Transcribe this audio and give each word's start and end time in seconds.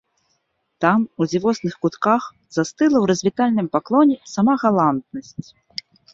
Там 0.85 1.03
у 1.19 1.27
дзівосных 1.31 1.73
кутках 1.87 2.23
застыла 2.57 2.91
ў 2.99 3.05
развітальным 3.13 3.67
паклоне 3.79 4.17
сама 4.35 4.53
галантнасць. 4.65 5.47